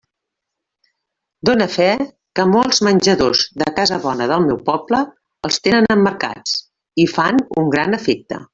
[1.49, 1.89] Done fe
[2.39, 5.03] que molts menjadors de casa bona del meu poble
[5.51, 6.57] els tenen emmarcats,
[7.07, 8.45] i fan un gran efecte.